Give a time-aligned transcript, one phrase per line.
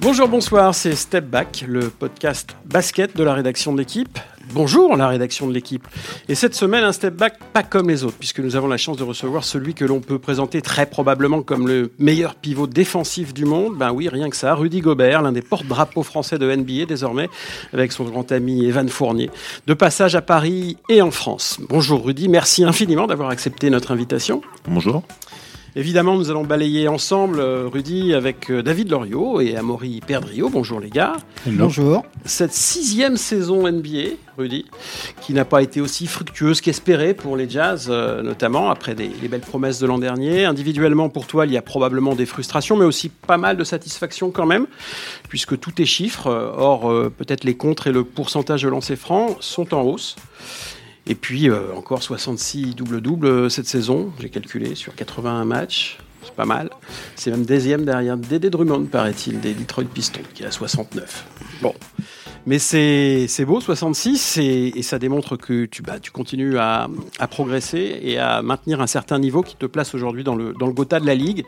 [0.00, 4.18] Bonjour, bonsoir, c'est Step Back, le podcast basket de la rédaction de l'équipe.
[4.52, 5.88] Bonjour la rédaction de l'équipe.
[6.28, 8.98] Et cette semaine, un Step Back pas comme les autres, puisque nous avons la chance
[8.98, 13.46] de recevoir celui que l'on peut présenter très probablement comme le meilleur pivot défensif du
[13.46, 13.76] monde.
[13.78, 17.30] Ben oui, rien que ça, Rudy Gobert, l'un des porte-drapeaux français de NBA désormais,
[17.72, 19.30] avec son grand ami Evan Fournier.
[19.66, 21.58] De passage à Paris et en France.
[21.68, 24.42] Bonjour Rudy, merci infiniment d'avoir accepté notre invitation.
[24.68, 25.02] Bonjour.
[25.76, 30.48] Évidemment, nous allons balayer ensemble, euh, Rudy, avec euh, David Loriot et Amaury Perdrio.
[30.48, 31.16] Bonjour les gars.
[31.46, 32.06] Bonjour.
[32.24, 34.66] Cette sixième saison NBA, Rudy,
[35.20, 39.26] qui n'a pas été aussi fructueuse qu'espérée pour les Jazz, euh, notamment après des, les
[39.26, 40.44] belles promesses de l'an dernier.
[40.44, 44.30] Individuellement, pour toi, il y a probablement des frustrations, mais aussi pas mal de satisfaction
[44.30, 44.68] quand même,
[45.28, 49.74] puisque tous tes chiffres, or peut-être les contres et le pourcentage de lancers francs, sont
[49.74, 50.14] en hausse.
[51.06, 55.98] Et puis euh, encore 66 double-double euh, cette saison, j'ai calculé, sur 81 matchs.
[56.22, 56.70] C'est pas mal.
[57.16, 61.26] C'est même deuxième derrière Dédé Drummond, paraît-il, des Detroit Pistons, qui a 69.
[61.60, 61.74] Bon.
[62.46, 68.00] Mais c'est beau, 66, et, ça démontre que tu, bah, tu continues à, à, progresser
[68.02, 71.00] et à maintenir un certain niveau qui te place aujourd'hui dans le, dans le Gotha
[71.00, 71.44] de la Ligue.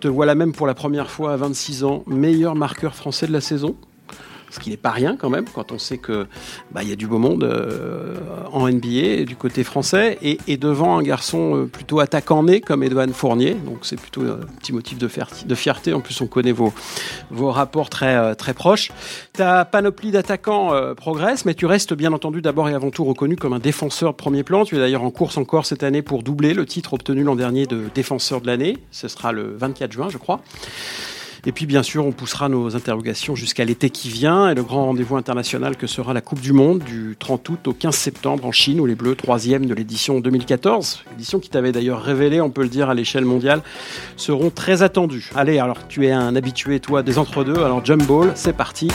[0.00, 3.40] Te voilà même pour la première fois à 26 ans meilleur marqueur français de la
[3.40, 3.76] saison
[4.52, 6.26] ce qui n'est pas rien quand même quand on sait que
[6.70, 8.16] bah, y a du beau monde euh,
[8.52, 13.08] en NBA du côté français et, devant un garçon euh, plutôt attaquant né comme Edouard
[13.08, 13.54] Fournier.
[13.54, 15.94] Donc c'est plutôt un petit motif de, fierté.
[15.94, 16.72] En plus on connaît vos,
[17.30, 18.92] vos rapports très, euh, très proches.
[19.32, 23.54] Ta panoplie d'attaquants progresse mais tu restes bien entendu d'abord et avant tout reconnu comme
[23.54, 24.64] un défenseur de premier plan.
[24.64, 27.66] Tu es d'ailleurs en course encore cette année pour doubler le titre obtenu l'an dernier
[27.66, 28.76] de défenseur de l'année.
[28.90, 30.42] Ce sera le 24 juin je crois
[31.44, 34.86] et puis, bien sûr, on poussera nos interrogations jusqu'à l'été qui vient et le grand
[34.86, 38.52] rendez-vous international que sera la Coupe du Monde du 30 août au 15 septembre en
[38.52, 42.62] Chine, où les Bleus, troisième de l'édition 2014, édition qui t'avait d'ailleurs révélé, on peut
[42.62, 43.62] le dire, à l'échelle mondiale,
[44.16, 45.30] seront très attendus.
[45.34, 48.88] Allez, alors tu es un habitué, toi, des entre-deux, alors jump ball, c'est parti,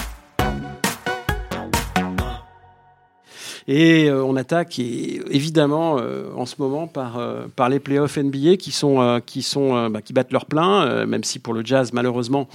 [3.68, 8.18] Et euh, on attaque et, évidemment euh, en ce moment par, euh, par les playoffs
[8.18, 11.92] NBA qui, sont, qui, sont, bah, qui battent leur plein, même si pour le Jazz,
[11.94, 12.48] malheureusement,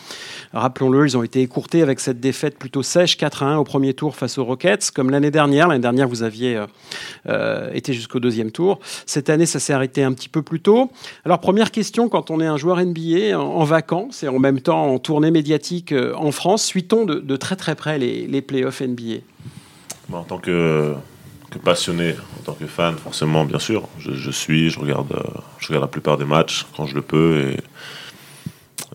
[0.53, 4.39] rappelons-le, ils ont été écourtés avec cette défaite plutôt sèche 4-1 au premier tour face
[4.39, 5.69] aux Rockets, comme l'année dernière.
[5.69, 6.62] L'année dernière, vous aviez
[7.73, 8.79] été jusqu'au deuxième tour.
[9.06, 10.91] Cette année, ça s'est arrêté un petit peu plus tôt.
[11.25, 14.61] Alors, première question, quand on est un joueur NBA en, en vacances et en même
[14.61, 18.81] temps en tournée médiatique en France, suit-on de, de, très très près les, les playoffs
[18.81, 19.21] NBA
[20.12, 20.94] en tant que,
[21.64, 25.14] passionné, en tant que fan, forcément, bien sûr, je, suis, je regarde,
[25.58, 27.54] je regarde la plupart des matchs quand je le peux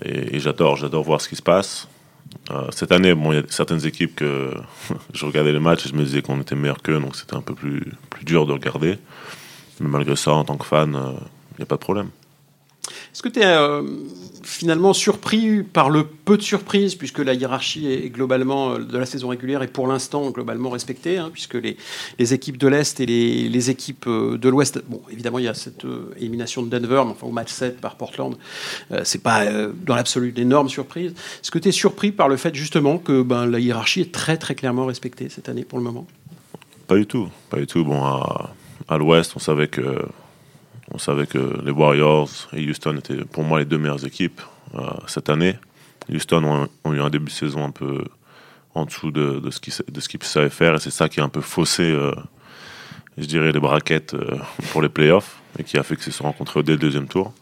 [0.03, 1.87] et, j'adore, j'adore voir ce qui se passe.
[2.51, 4.53] Euh, cette année, bon, il y a certaines équipes que
[5.13, 7.41] je regardais les matchs et je me disais qu'on était meilleur qu'eux, donc c'était un
[7.41, 8.97] peu plus, plus dur de regarder.
[9.79, 11.19] Mais malgré ça, en tant que fan, il euh,
[11.59, 12.09] n'y a pas de problème.
[13.13, 13.81] Est-ce que tu es euh,
[14.47, 19.05] finalement surpris par le peu de surprises, puisque la hiérarchie est globalement euh, de la
[19.05, 21.75] saison régulière est pour l'instant globalement respectée, hein, puisque les,
[22.17, 25.49] les, équipes de l'Est et les, les équipes euh, de l'Ouest, bon, évidemment, il y
[25.49, 28.37] a cette euh, élimination de Denver, mais enfin, au match 7 par Portland,
[28.91, 29.43] euh, c'est pas
[29.85, 31.11] dans l'absolu une énorme surprise.
[31.11, 34.37] Est-ce que tu es surpris par le fait justement que ben, la hiérarchie est très
[34.37, 36.07] très clairement respectée cette année pour le moment
[36.87, 37.83] Pas du tout, pas du tout.
[37.83, 40.05] Bon, à l'Ouest, on savait que
[40.91, 44.41] on savait que les Warriors et Houston étaient pour moi les deux meilleures équipes
[44.75, 45.57] euh, cette année.
[46.09, 48.05] Houston ont, eu un début de saison un peu
[48.73, 51.29] en dessous de, de ce qu'ils qu savaient faire et c'est ça qui a un
[51.29, 52.13] peu faussé, euh,
[53.17, 54.37] je dirais, les braquettes euh,
[54.71, 57.33] pour les playoffs et qui a fait qu'ils se sont rencontrés dès le deuxième tour.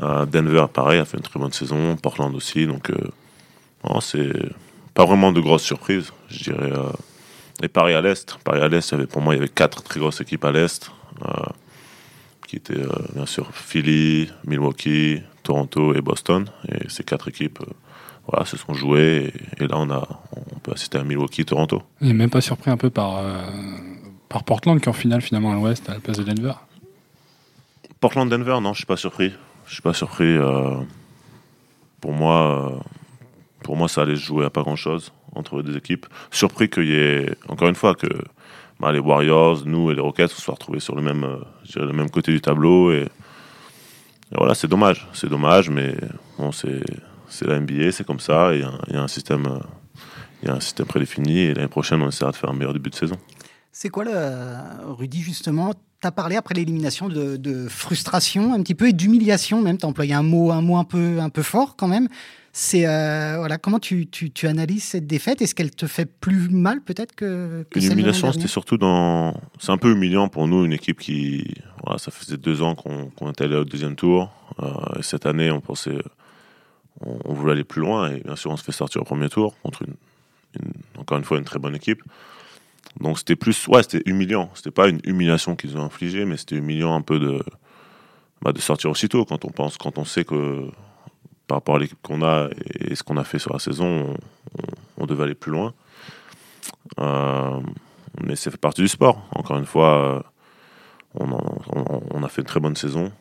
[0.00, 1.96] Denver, pareil, a fait une très bonne saison.
[1.96, 2.66] Portland aussi.
[2.66, 2.90] Donc,
[4.00, 4.32] c'est
[4.92, 6.72] pas vraiment de grosses surprises, je dirais.
[7.62, 8.36] et Paris à l'Est.
[8.42, 10.90] Paris à l'Est, pour moi, il y avait quatre très grosses équipes à l'Est
[12.54, 16.46] qui étaient euh, bien sûr Philly, Milwaukee, Toronto et Boston.
[16.68, 17.72] Et ces quatre équipes euh,
[18.28, 19.32] voilà, se sont jouées.
[19.58, 21.82] Et, et, là, on, a, on peut assister à Milwaukee, Toronto.
[22.00, 23.42] Et même pas surpris un peu par, euh,
[24.28, 26.54] par Portland, qui en finale, finalement, à l'ouest, à la place de Denver
[28.00, 29.32] Portland-Denver, non, je suis pas surpris.
[29.66, 30.36] Je suis pas surpris.
[32.02, 32.84] Pour moi,
[33.62, 36.06] pour moi, ça allait se jouer à pas grand-chose entre les deux équipes.
[36.30, 38.06] Surpris qu'il y ait, encore une fois, que
[38.80, 41.26] bah, les Warriors, nous et les Rockets, on se soit retrouvés sur le même,
[41.74, 42.92] le même côté du tableau.
[42.92, 43.08] Et,
[44.36, 45.08] voilà, c'est dommage.
[45.12, 45.94] C'est dommage, mais
[46.38, 46.82] bon, c'est
[47.46, 48.54] la NBA, c'est comme ça.
[48.54, 49.60] Il y, a un système,
[50.42, 51.38] il y a un système prédéfini.
[51.38, 53.16] Et l'année prochaine, on essaiera de faire un meilleur début de saison.
[53.70, 58.74] C'est quoi, le, Rudy, justement Tu as parlé après l'élimination de, de, frustration un petit
[58.74, 59.78] peu et d'humiliation même.
[59.78, 62.08] Tu as employé un mot, un mot un, peu, un peu fort quand même.
[62.56, 65.42] C'est euh, voilà, comment tu, tu, tu, analyses cette défaite?
[65.42, 69.34] Est-ce qu'elle te fait plus mal peut-être que, que Une humiliation, c'était surtout dans.
[69.58, 71.52] C'est un peu humiliant pour nous, une équipe qui.
[71.82, 74.30] Voilà, ça faisait deux ans qu'on qu était allé au deuxième tour.
[74.62, 74.70] Euh,
[75.00, 75.98] et cette année, on pensait,
[77.00, 79.56] on, voulait aller plus loin et bien sûr on se fait sortir au premier tour
[79.64, 79.94] contre une,
[80.96, 82.04] encore une fois une très bonne équipe.
[83.00, 84.48] Donc c'était plus, ouais, c'était humiliant.
[84.54, 87.42] C'était pas une humiliation qu'ils ont infligée, mais c'était humiliant un peu de,
[88.42, 90.70] bah, de sortir aussitôt quand on pense, quand on sait que
[91.46, 92.48] par rapport à l'équipe qu'on a
[92.80, 94.16] et ce qu'on a fait sur la saison,
[94.96, 95.74] on, devait aller plus loin.
[97.00, 97.60] Euh,
[98.22, 99.26] mais c'est fait partie du sport.
[99.34, 100.24] Encore une fois,
[101.14, 103.12] on, a fait une très bonne saison.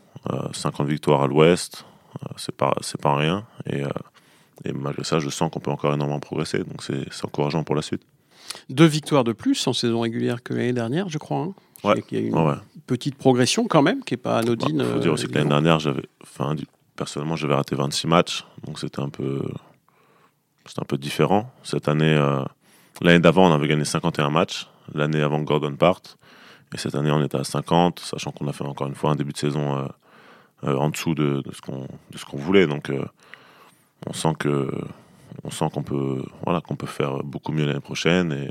[0.54, 1.86] 50 euh, victoires à l'ouest,
[2.24, 3.46] euh, c'est pas, pas rien.
[3.70, 3.84] Et,
[4.64, 6.60] et, malgré ça, je sens qu'on peut encore énormément progresser.
[6.60, 8.04] Donc c'est, encourageant pour la suite.
[8.70, 11.40] Deux victoires de plus en saison régulière que l'année dernière, je crois.
[11.40, 11.54] Hein.
[12.12, 14.78] Il y a une petite progression quand même, qui n'est pas anodine.
[14.80, 16.56] Il bah, faut dire aussi que l'année dernière, j'avais, enfin,
[16.96, 19.42] personnellement, j'avais raté 26 matchs, donc c'était un peu,
[20.78, 21.52] un peu différent.
[21.64, 22.44] Cette année, euh,
[23.02, 24.68] l'année d'avant, on avait gagné 51 matchs.
[24.94, 26.18] L'année avant Gordon parte,
[26.74, 29.16] et cette année, on était à 50, sachant qu'on a fait encore une fois un
[29.16, 29.88] début de saison euh,
[30.66, 32.68] euh, en dessous de, ce qu'on, de ce qu'on voulait.
[32.68, 32.92] Donc,
[34.06, 34.70] on sent que,
[35.44, 38.50] on sent qu'on peut, voilà, qu'on peut faire beaucoup mieux l'année prochaine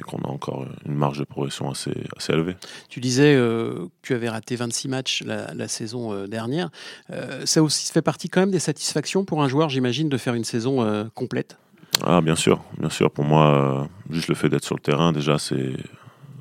[0.00, 2.56] et qu'on a encore une marge de progression assez, assez élevée.
[2.88, 6.70] Tu disais euh, que tu avais raté 26 matchs la, saison euh, dernière.
[7.10, 10.34] Euh, ça aussi fait partie quand même des satisfactions pour un joueur, j'imagine, de faire
[10.34, 11.58] une saison complète?
[12.02, 13.10] Ah, bien sûr, bien sûr.
[13.10, 15.74] Pour moi, juste le fait d'être sur le terrain, déjà, c'est,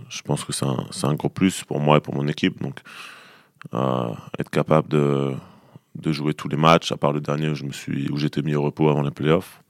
[0.09, 2.61] je pense que c'est un, un, gros plus pour moi et pour mon équipe.
[2.61, 2.79] Donc,
[4.39, 5.33] être capable de,
[5.95, 8.41] de jouer tous les matchs, à part le dernier où, je me suis, où j'étais
[8.41, 9.61] mis au repos avant les playoffs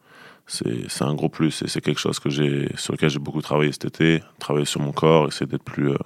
[0.50, 2.30] c'est un gros plus et c'est quelque chose que
[2.76, 5.98] sur lequel j'ai beaucoup travaillé cet été, travailler sur mon corps, essayer d'être plus euh,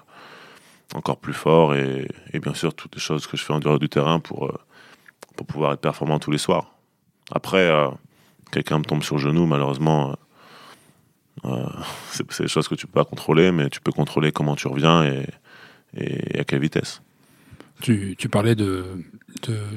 [0.94, 3.88] encore plus fort et, bien sûr toutes les choses que je fais en dehors du
[3.88, 4.58] terrain pour euh,
[5.38, 6.76] pour pouvoir être performant tous les soirs.
[7.32, 7.88] Après, euh,
[8.52, 10.16] quelqu'un me tombe sur le genou, malheureusement,
[12.12, 15.04] c'est des choses que tu peux pas contrôler, mais tu peux contrôler comment tu reviens
[15.04, 15.26] et,
[15.96, 17.02] et à quelle vitesse.
[17.84, 18.86] Tu, parlais de,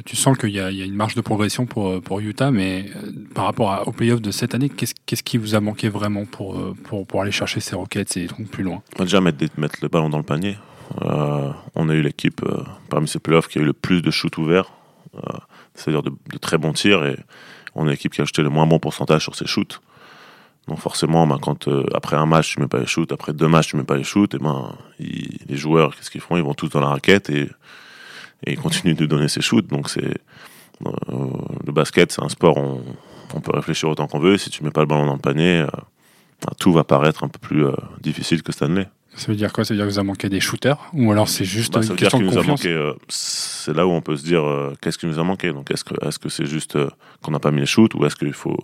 [0.04, 3.82] tu sens qu'il y, a une marge de progression pour, Utah, mais euh, par rapport
[3.88, 7.32] au playoff de cette année, qu'est-ce qui vous a manqué vraiment pour, euh, pour, aller
[7.32, 8.80] chercher ces roquettes et plus loin?
[8.96, 9.42] Déjà mettre,
[9.82, 10.56] le ballon dans le panier.
[11.02, 12.42] Euh, on a eu l'équipe
[12.90, 14.70] parmi ces playoffs qui a eu le plus de shoots ouverts,
[15.74, 17.16] c'est-à-dire de, très bons tirs, et
[17.74, 19.80] on est l'équipe qui a acheté le moins bon pourcentage sur ses shoots.
[20.68, 23.70] Donc forcément, ben, quand après un match tu mets pas les shoots, après deux matchs
[23.70, 26.36] tu mets pas les shoots, et ben les joueurs qu'est-ce qu'ils font?
[26.36, 27.50] Ils vont tous dans la raquette et
[28.44, 29.66] et il continue de donner ses shoots.
[29.66, 30.18] Donc c'est
[30.84, 30.90] euh,
[31.66, 32.82] le basket, c'est un sport, on,
[33.34, 34.36] on, peut réfléchir autant qu'on veut.
[34.36, 35.66] Si tu mets pas le ballon dans le panier, euh,
[36.58, 38.88] tout va paraître un peu plus euh, difficile que Stanley.
[39.14, 39.64] Ça veut dire quoi?
[39.64, 40.76] Ça veut dire que vous avez manqué des shooters?
[40.92, 42.66] Ou alors c'est juste bah, une question de confiance?
[43.08, 44.44] C'est là où on peut se dire
[44.82, 45.52] qu'est-ce qui nous a manqué?
[45.52, 46.76] Donc est-ce que est-ce que c'est juste
[47.22, 47.94] qu'on n'a pas mis les shoots?
[47.94, 48.58] Ou est-ce qu'il faut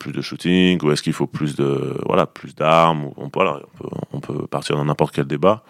[0.00, 0.82] plus de shooting?
[0.82, 3.12] Ou est-ce qu'il faut plus de voilà plus d'armes?
[3.16, 5.62] On, voilà, on, peut, on peut partir dans n'importe quel débat.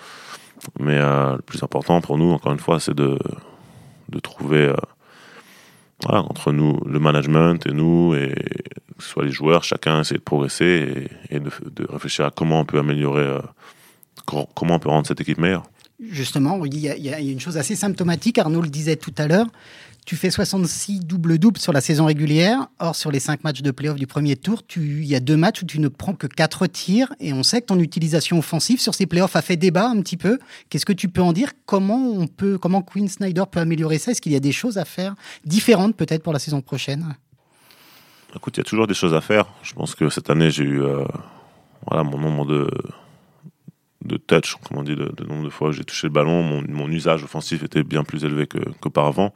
[0.79, 3.19] Mais euh, le plus important pour nous, encore une fois, c'est de,
[4.09, 4.75] de trouver euh,
[6.05, 8.35] entre nous, le management et nous, et
[8.97, 11.51] que ce soit les joueurs, chacun essaie de progresser et, de,
[11.89, 13.41] réfléchir à comment on peut améliorer, euh,
[14.27, 15.65] comment on peut rendre cette équipe meilleure.
[15.99, 19.47] Justement, il y a une chose assez symptomatique, Arnaud le disait tout à l'heure,
[20.07, 22.69] tu fais 66 double-double sur la saison régulière.
[22.79, 25.63] Or, sur les 5 matchs de playoff du premier tour, il y a deux matchs
[25.63, 27.13] où tu ne prends que 4 tirs.
[27.19, 30.17] Et on sait que ton utilisation offensive sur ces playoffs a fait débat un petit
[30.17, 30.39] peu.
[30.71, 31.51] Qu'est-ce que tu peux en dire?
[31.67, 34.13] Comment on peut, comment Quinn Snyder peut améliorer ça?
[34.13, 37.17] Est-ce qu'il y a des choses à faire différentes peut-être pour la saison prochaine?
[38.35, 39.47] Écoute, il y a toujours des choses à faire.
[39.65, 41.05] Je pense que cette année, j'ai eu euh,
[41.91, 42.71] mon nombre de,
[44.05, 46.45] de touch, comment on dit, de, nombre de fois où j'ai touché le ballon.
[46.69, 49.35] Mon, usage offensif était bien plus élevé qu'auparavant.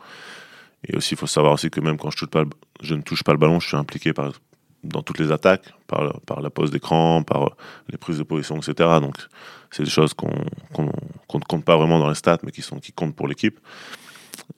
[0.86, 3.60] Et aussi, il faut savoir aussi que même quand je, ne touche pas le ballon,
[3.60, 4.12] je suis impliqué
[4.82, 7.56] dans toutes les attaques, par, par la pose d'écran, par
[7.90, 8.88] les prises de position, etc.
[9.00, 9.16] Donc,
[9.70, 12.92] c'est des choses qu'on ne compte pas vraiment dans les stats, mais qui, sont, qui
[12.92, 13.60] comptent pour l'équipe.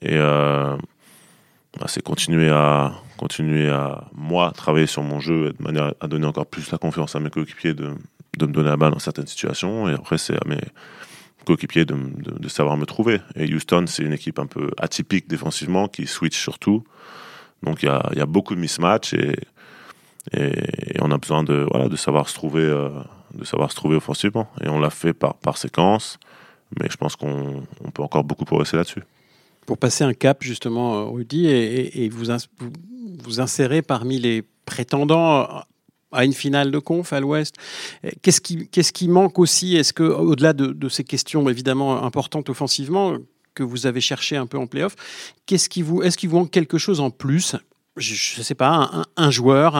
[0.00, 0.76] Et euh,
[1.78, 6.26] bah, c'est continuer à, continuer à, moi, travailler sur mon jeu de manière à donner
[6.26, 7.94] encore plus la confiance à mes coéquipiers de,
[8.38, 9.88] de me donner la balle dans certaines situations.
[9.88, 10.60] Et après, c'est à mes
[11.44, 13.20] coéquipiers de, de, savoir me trouver.
[13.36, 16.84] Et Houston, c'est une équipe un peu atypique défensivement qui switch sur tout.
[17.62, 19.36] Donc il y a, y a, beaucoup de mismatch et,
[21.00, 22.90] on a besoin de, voilà, de savoir se trouver, euh,
[23.34, 24.48] de savoir se trouver offensivement.
[24.62, 26.18] Et on l'a fait par, par séquence,
[26.80, 29.02] mais je pense qu'on on peut encore beaucoup progresser là-dessus.
[29.66, 32.26] Pour passer un cap, justement, Rudy, et, et vous,
[32.58, 32.72] vous,
[33.24, 35.64] vous insérer parmi les prétendants
[36.12, 37.56] à une finale de conf à l'Ouest.
[38.22, 39.76] Qu'est-ce qui, qu'est-ce qui manque aussi?
[39.76, 43.16] Est-ce que, au-delà de, ces questions évidemment importantes offensivement
[43.54, 44.94] que vous avez cherché un peu en playoff,
[45.46, 47.56] qu'est-ce qui vous, est-ce qu'il vous manque quelque chose en plus?
[47.96, 49.76] Je ne sais pas, un, joueur,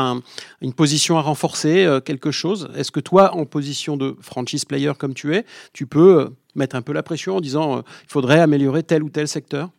[0.61, 2.69] une position à renforcer, euh, quelque chose?
[2.77, 6.77] Est-ce que toi, en position de franchise player comme tu es, tu peux euh, mettre
[6.77, 9.71] un peu la pression en disant euh, il faudrait améliorer tel ou tel secteur?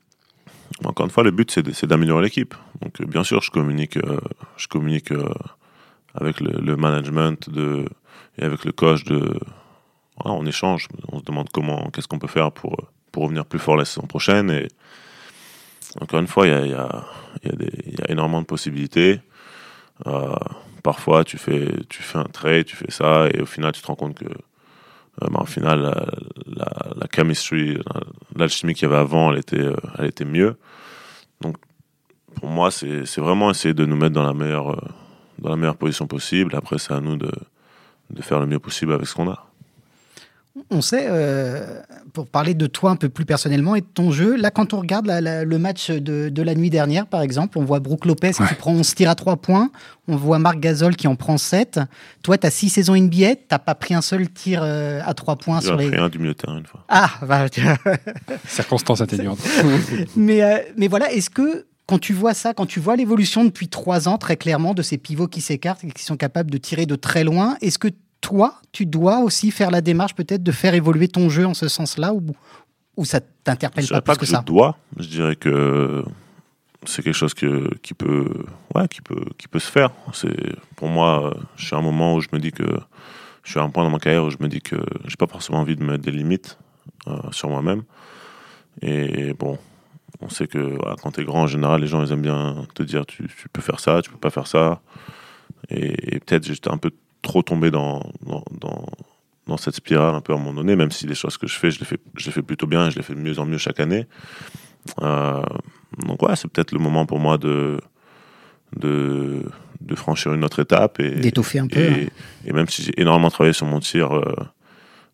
[0.84, 2.56] Encore une fois, le but, c'est d'améliorer l'équipe.
[2.82, 4.00] Donc, bien sûr, je communique,
[4.58, 5.14] je communique
[6.14, 7.86] avec le, management de,
[8.38, 9.04] et avec le coach.
[9.04, 9.40] De,
[10.24, 12.76] on échange, on se demande comment, qu'est-ce qu'on peut faire pour,
[13.12, 14.50] pour revenir plus fort la saison prochaine.
[14.52, 14.68] Et
[16.00, 17.06] encore une fois, il y a,
[17.44, 19.20] y, y, a, énormément de possibilités.
[20.84, 23.88] parfois, tu fais, tu fais un trade, tu fais ça, et au final, tu te
[23.88, 24.26] rends compte que
[25.22, 25.82] euh, mais au final,
[26.48, 26.66] la,
[26.96, 27.78] la, chemistry,
[28.36, 30.58] l'alchimie qu'il y avait avant, elle était, euh, elle était mieux.
[31.42, 31.58] Donc,
[32.36, 34.88] pour moi, c'est vraiment essayer de nous mettre dans la meilleure, euh,
[35.44, 36.56] dans la meilleure position possible.
[36.56, 37.32] Après, c'est à nous de,
[38.10, 39.46] de faire le mieux possible avec ce qu'on a
[40.70, 41.82] on sait, euh,
[42.14, 44.80] pour parler de toi un peu plus personnellement et de ton jeu, là, quand on
[44.80, 48.74] regarde le match de, la nuit dernière, par exemple, on voit Brooke Lopez qui prend
[48.74, 49.72] 11 tirs à 3 points,
[50.08, 51.80] on voit Marc Gasol qui en prend 7.
[52.22, 55.38] Toi, tu as 6 saisons NBA, tu pas pris un seul tir euh, à 3
[55.38, 55.90] points sur les.
[55.90, 56.86] pris un du milieu de terrain une fois.
[56.88, 57.46] Ah, bah,
[58.48, 59.40] Circonstance atténuante.
[60.16, 63.68] mais, euh, mais voilà, est-ce que quand tu vois ça, quand tu vois l'évolution depuis
[63.68, 66.86] 3 ans, très clairement, de ces pivots qui s'écartent et qui sont capables de tirer
[66.86, 67.90] de très loin, est-ce que
[68.22, 71.68] toi, tu dois aussi faire la démarche peut-être de faire évoluer ton jeu en ce
[71.68, 72.22] sens-là ou,
[72.96, 76.06] ou ça t'interpelle pas, plus que, ça Je dois, je dirais que
[76.86, 79.92] c'est quelque chose que, qui, peut, ouais, qui, peut, qui peut se faire.
[80.78, 82.64] Pour moi, je suis à un moment où je me dis que
[83.44, 85.28] je suis à un point dans ma carrière où je me dis que j'ai pas
[85.28, 86.58] forcément envie de mettre des limites
[87.08, 87.84] euh, sur moi-même.
[88.82, 89.58] Et bon,
[90.24, 92.84] on sait que quand tu es grand, en général, les gens ils aiment bien te
[92.84, 94.82] dire tu, tu peux faire ça, tu peux pas faire ça.
[95.70, 98.44] Et, et peut-être j'étais un peu trop tomber dans, dans,
[99.48, 101.56] dans, cette spirale un peu à un moment donné, même si les choses que je
[101.58, 103.46] fais, je les fais, je les fais plutôt bien, je les fais de mieux en
[103.46, 104.08] mieux chaque année.
[105.02, 105.44] Euh,
[106.00, 107.80] donc ouais, c'est peut-être le moment pour moi de,
[108.76, 109.44] de,
[109.80, 111.00] de franchir une autre étape.
[111.00, 111.80] et D'étoffer un peu.
[111.80, 112.10] Et,
[112.50, 112.54] hein.
[112.54, 114.36] même si j'ai énormément travaillé sur mon tir euh,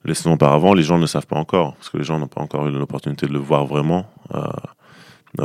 [0.06, 2.28] les saisons auparavant, les gens ne le savent pas encore, parce que les gens n'ont
[2.28, 4.42] pas encore eu l'opportunité de le voir vraiment euh,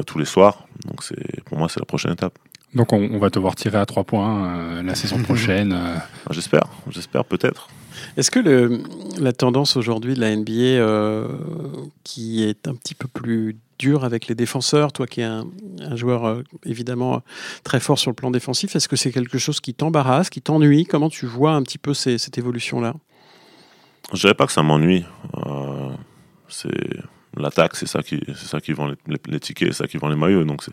[0.07, 0.67] tous les soirs.
[0.87, 2.39] Donc c'est pour moi, c'est la prochaine étape.
[2.75, 5.73] Donc on, va te voir tirer à trois points euh, la saison prochaine.
[5.73, 5.97] Euh.
[6.31, 7.69] J'espère, j'espère peut-être.
[8.17, 8.83] Est-ce que le,
[9.21, 11.29] la tendance aujourd'hui de la NBA, euh,
[12.03, 15.47] qui est un petit peu plus dure avec les défenseurs, toi qui es un,
[15.95, 17.23] joueur évidemment
[17.63, 20.85] très fort sur le plan défensif, est-ce que c'est quelque chose qui t'embarrasse, qui t'ennuie?
[20.85, 22.95] Comment tu vois un petit peu cette évolution-là?
[24.13, 25.05] Je dirais pas que ça m'ennuie.
[26.49, 26.71] c'est
[27.37, 30.17] l'attaque, c'est ça qui, c'est ça qui vend les, tickets, c'est ça qui vend les
[30.17, 30.45] maillots.
[30.45, 30.65] Donc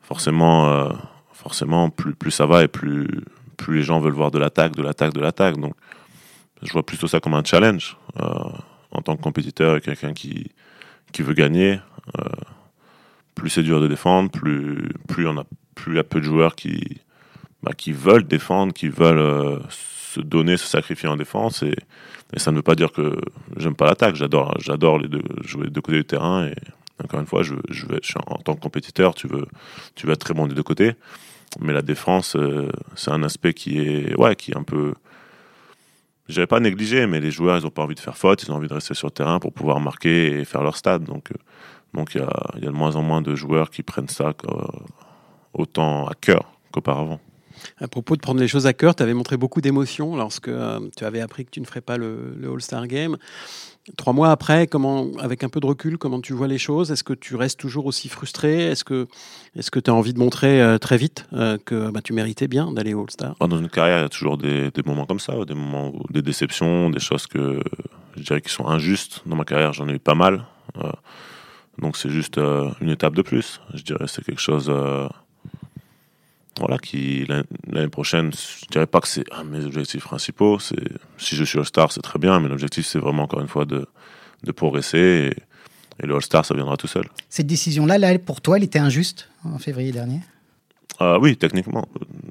[0.00, 0.90] forcément
[1.46, 3.06] forcément, plus, plus ça va et plus,
[3.56, 5.56] plus les gens veulent voir de l'attaque, de l'attaque, de l'attaque.
[5.58, 5.74] Donc,
[6.62, 7.96] je vois plutôt ça comme un challenge.
[8.20, 8.24] Euh,
[8.90, 10.50] en tant que compétiteur et quelqu'un qui,
[11.12, 11.78] qui veut gagner,
[12.18, 12.24] euh,
[13.34, 16.24] plus c'est dur de défendre, plus, plus, on a, plus il y a peu de
[16.24, 17.00] joueurs qui,
[17.62, 21.62] bah, qui veulent défendre, qui veulent euh, se donner, se sacrifier en défense.
[21.62, 21.76] Et,
[22.36, 23.18] ça ne veut pas dire que
[23.56, 24.16] j'aime pas l'attaque.
[24.16, 26.46] J'adore, j'adore les deux, jouer des deux côtés du terrain.
[26.46, 26.54] Et
[27.02, 27.42] encore une fois,
[28.26, 29.46] en tant que compétiteur, tu veux,
[29.94, 30.94] tu veux être très bon des deux côtés.
[31.60, 34.94] Mais la défense, euh, c'est un aspect qui est, ouais, qui est un peu.
[36.28, 38.56] Je pas négligé, mais les joueurs, ils n'ont pas envie de faire faute, ils ont
[38.56, 41.04] envie de rester sur le terrain pour pouvoir marquer et faire leur stade.
[41.04, 41.36] Donc, euh,
[41.94, 44.32] donc il y a, y a, de moins en moins de joueurs qui prennent ça
[44.48, 44.54] euh,
[45.54, 47.20] autant à cœur qu'auparavant.
[47.78, 50.50] À propos de prendre les choses à cœur, tu avais montré beaucoup d'émotions lorsque
[50.96, 53.16] tu avais appris que tu ne ferais pas le, All-Star Game.
[53.96, 56.90] Trois mois après, comment, avec un peu de recul, comment tu vois les choses?
[56.90, 58.64] Est-ce que tu restes toujours aussi frustré?
[58.64, 59.06] Est-ce que
[59.54, 62.94] tu as envie de montrer euh, très vite euh, que bah, tu méritais bien d'aller
[62.94, 63.36] au All-Star?
[63.38, 66.22] Ah, Dans une carrière, il y a toujours des, moments comme ça, des moments, des
[66.22, 67.62] déceptions, des choses que
[68.16, 69.22] je dirais qui sont injustes.
[69.24, 70.44] Dans ma carrière, j'en ai eu pas mal.
[70.78, 70.90] Euh,
[71.78, 72.38] donc c'est juste
[72.80, 73.60] une étape de plus.
[73.74, 74.72] Je dirais c'est quelque chose
[76.58, 77.26] voilà, qui
[77.68, 80.58] l'année prochaine, je dirais pas que c'est un de mes objectifs principaux.
[80.58, 80.76] C'est
[81.18, 83.86] si je suis All-Star, c'est très bien, mais l'objectif c'est vraiment encore une fois de,
[84.44, 85.32] de progresser
[86.00, 87.06] et, le All-Star, ça viendra tout seul.
[87.30, 90.20] Cette décision-là, là, pour toi, elle était injuste en février dernier?
[90.98, 91.88] Ah, Oui, techniquement.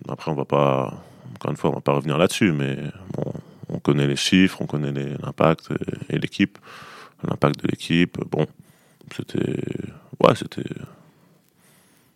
[0.08, 1.04] Après, on va pas,
[1.34, 2.78] encore une fois, on va pas revenir là-dessus, mais
[3.14, 3.34] bon,
[3.70, 5.72] on connaît les chiffres, on connaît l'impact
[6.10, 6.60] et, et l'équipe,
[7.28, 8.20] l'impact de l'équipe.
[8.30, 8.46] Bon,
[9.16, 9.64] c'était,
[10.20, 10.70] ouais, c'était,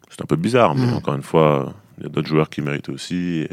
[0.08, 0.94] c'était un peu bizarre, mais mmh.
[0.94, 3.48] encore une fois y a d'autres joueurs qui méritent aussi.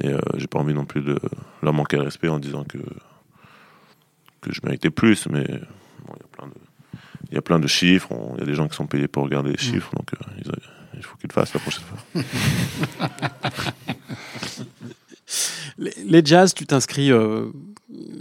[0.00, 1.18] Et, euh, j'ai pas envie non plus de
[1.62, 2.78] leur manquer de respect en disant que,
[4.40, 5.26] que je méritais plus.
[5.28, 5.46] Mais
[7.30, 9.24] il y a plein de chiffres, il y a des gens qui sont payés pour
[9.24, 9.72] regarder les mm.
[9.72, 10.52] chiffres, donc euh,
[10.96, 12.22] il faut qu'ils le fassent la prochaine fois.
[15.78, 17.46] les, Jazz, tu t'inscris, euh,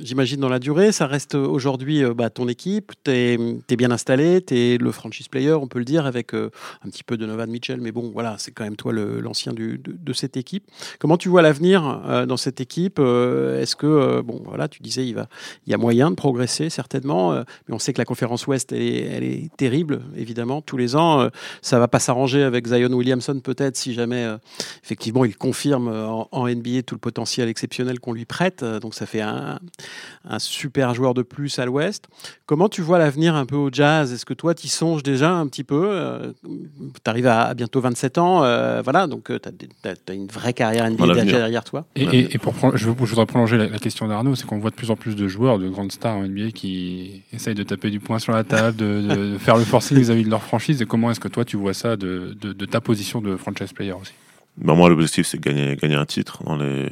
[0.01, 0.91] j'imagine, dans la durée.
[0.91, 2.91] Ça reste aujourd'hui bah, ton équipe.
[3.03, 4.41] Tu es, bien installé.
[4.43, 7.47] Tu es le franchise player, on peut le dire, avec un petit peu de Novan
[7.47, 7.81] Mitchell.
[7.81, 10.65] Mais bon, voilà, c'est quand même toi l'ancien de, cette équipe.
[10.99, 15.15] Comment tu vois l'avenir dans cette équipe Est-ce que, bon, voilà, tu disais, il,
[15.67, 17.33] y a moyen de progresser, certainement.
[17.67, 20.61] mais on sait que la conférence Ouest, elle est, elle est terrible, évidemment.
[20.61, 21.29] Tous les ans,
[21.61, 24.27] ça va pas s'arranger avec Zion Williamson, peut-être, si jamais,
[24.83, 28.63] effectivement, il confirme en, en NBA tout le potentiel exceptionnel qu'on lui prête.
[28.63, 29.59] Euh, donc ça fait un,
[30.37, 32.07] super joueur de plus à l'Ouest.
[32.45, 34.13] Comment tu vois l'avenir un peu au jazz?
[34.13, 37.81] Est-ce que toi, tu y songes déjà un petit peu euh, Tu arrives à, bientôt
[37.81, 38.43] 27 ans.
[38.43, 41.85] Euh, voilà, donc tu as, une vraie carrière NBA derrière toi.
[41.95, 45.15] Et, pour je, voudrais prolonger la, question d'Arnaud, c'est qu'on voit de plus en plus
[45.15, 48.43] de joueurs, de grandes stars en NBA qui essayent de taper du poing sur la
[48.43, 50.81] table, de, faire le forcing vis-à-vis de leur franchise.
[50.81, 52.33] Et comment est-ce que toi, tu vois ça de,
[52.65, 54.13] ta position de franchise player aussi?
[54.57, 56.89] Ben moi, l'objectif, c'est gagner, gagner un titre dans les,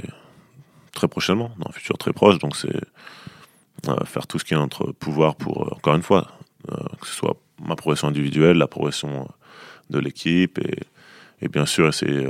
[0.91, 2.39] très prochainement, dans un futur très proche.
[2.39, 2.81] Donc c'est
[3.87, 6.27] euh, faire tout ce qui est notre pouvoir pour, euh, encore une fois,
[6.71, 9.27] euh, que ce soit ma progression individuelle, la progression
[9.89, 10.79] de l'équipe et,
[11.41, 12.27] et, bien sûr essayer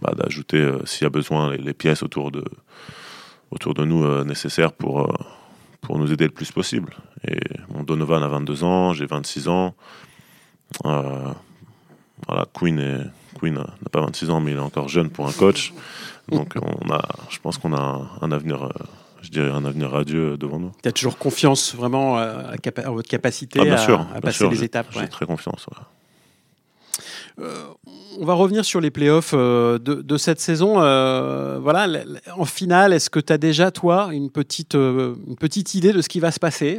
[0.00, 2.44] bah, d'ajouter, s'il y a besoin, les, pièces autour de,
[3.50, 5.16] autour de nous nécessaires pour,
[5.80, 6.96] pour nous aider le plus possible.
[7.26, 9.74] Et mon Donovan a 22 ans, j'ai 26 ans.
[10.82, 11.34] voilà,
[12.52, 13.06] Queen est
[13.38, 15.72] Queen n'a pas 26 ans, mais il est encore jeune pour un coach.
[16.28, 18.70] Donc on a, je pense qu'on a un, avenir, euh,
[19.22, 20.72] je dirais un avenir radieux devant nous.
[20.82, 24.88] Tu as toujours confiance vraiment euh, à, votre capacité ah, à, passer les étapes.
[24.92, 25.66] J'ai très confiance.
[27.38, 27.66] Euh,
[28.18, 30.80] on va revenir sur les playoffs euh, de, cette saison.
[30.80, 32.02] Euh, voilà,
[32.36, 36.08] en finale, est-ce que tu as déjà, toi, une petite, une petite idée de ce
[36.08, 36.78] qui va se passer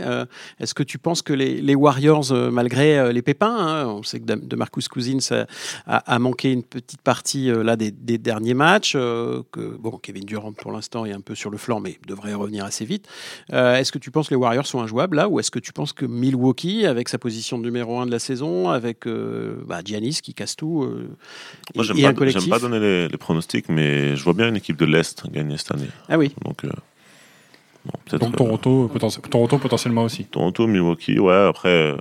[0.59, 4.55] Est-ce que tu penses que les, Warriors, malgré les pépins, hein, on sait que de
[4.55, 5.45] Marcus Cousins
[5.85, 10.71] a, a, manqué une petite partie là, des, derniers matchs, que bon, Kevin Durant pour
[10.71, 13.07] l'instant est un peu sur le flanc, mais devrait revenir assez vite.
[13.51, 15.93] est-ce que tu penses que les Warriors sont injouables là, ou est-ce que tu penses
[15.93, 20.33] que Milwaukee, avec sa position de numéro 1 de la saison, avec bah, Giannis qui
[20.33, 20.87] casse tout,
[21.75, 25.29] moi, j'aime pas, pas, donner les, pronostics, mais je vois bien une équipe de l'Est
[25.29, 25.89] gagner cette année.
[26.07, 26.33] Ah oui.
[26.45, 28.91] Donc, euh, Donc Toronto,
[29.29, 30.25] Toronto potentiellement aussi.
[30.25, 31.47] Toronto, Milwaukee, ouais.
[31.49, 31.97] Après, euh,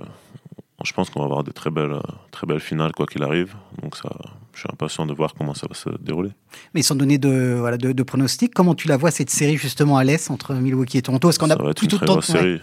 [0.83, 1.99] je pense qu'on va avoir des très belles,
[2.31, 3.55] très belles finales, quoi qu'il arrive.
[3.81, 4.09] Donc ça,
[4.53, 6.31] je suis impatient de voir comment ça va se dérouler.
[6.73, 10.03] Mais sans donner de, voilà, de, pronostics, comment tu la vois cette série justement à
[10.03, 11.29] l'Est entre Milwaukee et Toronto?
[11.29, 12.59] Est-ce qu'on a va être une très grosse série.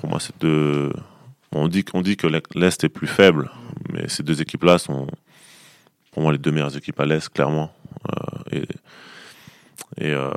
[0.00, 0.92] pour moi, c'est deux.
[1.52, 3.50] On dit, on dit que l'Est est plus faible,
[3.92, 5.06] mais ces deux équipes-là sont,
[6.14, 7.72] pour moi les deux meilleures équipes à l'Est, clairement.
[8.54, 8.62] Euh,
[10.00, 10.30] et, euh,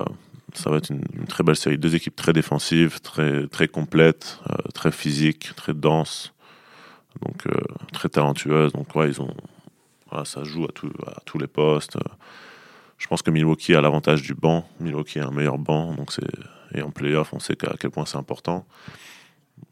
[0.54, 1.78] ça va être une, très belle série.
[1.78, 6.34] Deux équipes très défensives, très, très complètes, euh, très physiques, très denses,
[7.22, 7.44] donc
[7.94, 8.74] très talentueuses.
[8.74, 9.36] Donc ouais, ils ont,
[10.24, 10.70] ça joue à,
[11.12, 11.98] à tous les postes.
[12.98, 14.68] Je pense que Milwaukee a l'avantage du banc.
[14.80, 16.28] Milwaukee a un meilleur banc, donc c'est
[16.74, 18.66] et en playoff, on sait à quel point c'est important.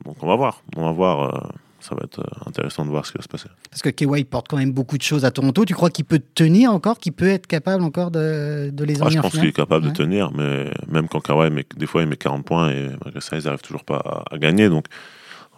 [0.06, 1.52] Donc on va voir, on va voir
[1.86, 3.48] ça va être euh, intéressant de voir ce qui va se passer.
[3.70, 5.66] Parce que Kawhi porte quand même beaucoup de choses à Toronto.
[5.66, 9.18] Tu crois qu'il peut tenir encore, qu'il peut être capable encore de, de les emmener
[9.18, 12.08] Je pense qu'il est capable de tenir, mais même quand Kawhi, met, des fois, il
[12.08, 14.70] met 40 points et malgré ça, ils n'arrivent toujours pas à, gagner.
[14.70, 14.86] Donc,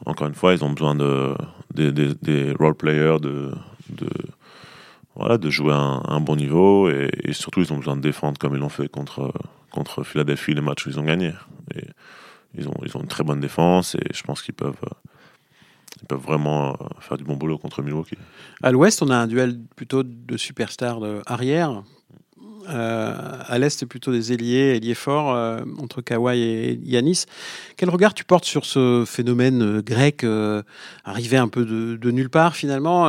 [0.06, 1.34] encore une fois, ils ont besoin de,
[1.74, 3.52] des, des, role players, de,
[3.90, 4.10] de,
[5.16, 8.54] voilà, de jouer à un, bon niveau et, surtout, ils ont besoin de défendre comme
[8.54, 9.34] ils l'ont fait contre,
[9.72, 11.32] contre Philadelphie, les matchs où ils ont gagné.
[11.74, 11.84] Et
[12.58, 14.76] ils ont, ils ont une très bonne défense et je pense qu'ils peuvent
[16.02, 18.18] ils peuvent vraiment euh, faire du bon boulot contre Milwaukee.
[18.62, 21.84] À l'ouest, on a un duel plutôt de superstars de arrière.
[22.70, 27.26] Euh, à l'est, plutôt des ailiers, ailiers forts euh, entre Kawhi et Yanis.
[27.76, 30.26] Quel regard tu portes sur ce phénomène grec
[31.06, 33.06] arrivé un peu de, nulle part finalement,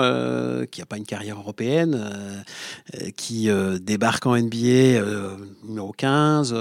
[0.71, 2.45] qui n'a pas une carrière européenne,
[3.17, 3.49] qui
[3.81, 5.01] débarque en NBA
[5.65, 6.55] numéro 15,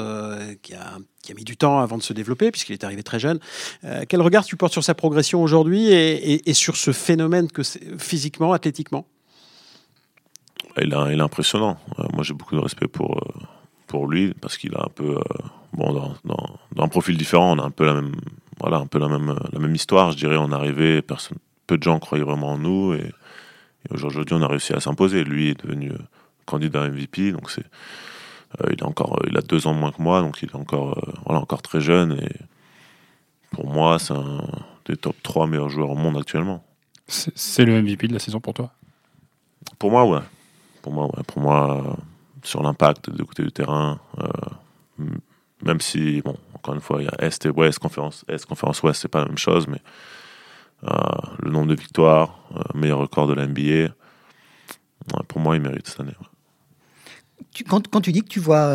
[0.62, 3.40] qui a mis du temps avant de se développer, puisqu'il est arrivé très jeune.
[3.84, 7.62] Euh, quel regard tu portes sur sa progression aujourd'hui et, sur ce phénomène que
[7.98, 9.06] physiquement, athlétiquement?
[10.84, 11.78] Il, est impressionnant.
[12.00, 13.46] Euh, moi, j'ai beaucoup de respect pour, euh,
[13.88, 15.20] pour lui, parce qu'il a un peu.
[15.74, 18.16] bon, dans, un profil différent, on a un peu la même,
[18.60, 20.38] voilà, un peu la même, la même histoire, je dirais.
[20.38, 21.38] On est arrivé, personne,
[21.68, 23.12] peu de gens croyaient vraiment en nous, et,
[23.90, 25.24] et aujourd'hui, on a réussi à s'imposer.
[25.24, 25.92] Lui est devenu
[26.46, 27.66] candidat MVP, donc c'est
[28.62, 30.98] euh, il, a encore, il a deux ans moins que moi, donc il est encore,
[30.98, 32.18] euh, voilà, encore très jeune.
[32.22, 32.36] Et
[33.52, 34.42] pour moi, c'est un
[34.86, 36.64] des top 3 meilleurs joueurs au monde actuellement.
[37.08, 38.72] C'est le MVP de la saison pour toi?
[39.80, 40.20] Pour moi, ouais.
[40.82, 41.10] Pour moi.
[41.28, 41.98] Pour moi,
[42.44, 45.06] sur l'impact de côté du terrain, euh,
[45.64, 48.82] même si, bon, encore une fois, il y a Est et Ouest, conférence Est, conférence
[48.84, 49.82] Ouest, c'est pas la même chose, mais
[50.84, 52.40] le nombre de victoires,
[52.76, 53.94] meilleur record de la NBA,
[55.28, 56.14] pour moi, il mérite cette année
[57.64, 58.68] quand, tu dis que tu vois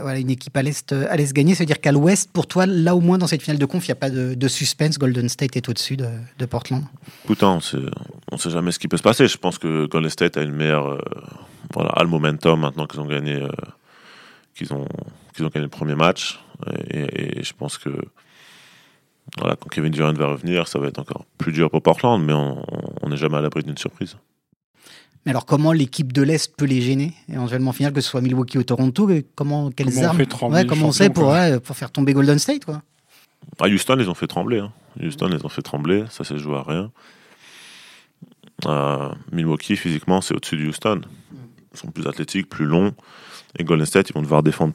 [0.00, 2.66] voilà, une équipe à l'Est à l'Est gagner, ça veut dire qu'à l'Ouest, pour toi,
[2.66, 4.98] là au moins dans cette finale de conf, il n'y a pas de, suspense.
[4.98, 6.84] Golden State est au-dessus de, de, Portland.
[7.24, 9.28] Écoute, on ne sait jamais ce qui peut se passer.
[9.28, 11.02] Je pense que Golden State a une meilleure,
[11.72, 13.46] voilà, a le momentum maintenant qu'ils ont gagné,
[14.54, 14.86] qu'ils ont,
[15.34, 16.40] qu'ils ont gagné le premier match.
[16.90, 17.90] Et, je pense que
[19.38, 23.08] quand Kevin Durant va revenir, ça va être encore plus dur pour Portland, mais on
[23.08, 24.16] n'est jamais à l'abri d'une surprise.
[25.26, 28.56] Mais alors, comment l'équipe de l'Est peut les gêner, éventuellement final, que ce soit Milwaukee
[28.56, 32.14] ou Toronto Comment, quelles comment armes on, fait comment on sait pour, pour faire tomber
[32.14, 32.82] Golden State quoi.
[33.58, 34.60] À Houston, ils ont fait trembler.
[34.60, 34.72] Hein.
[35.02, 36.04] Houston, ils ont fait trembler.
[36.10, 36.90] Ça s'est joué à rien.
[39.32, 41.02] Milwaukee, physiquement, c'est au-dessus de Houston.
[41.72, 42.94] Ils sont plus athlétiques, plus longs.
[43.58, 44.74] Et Golden State, ils vont devoir défendre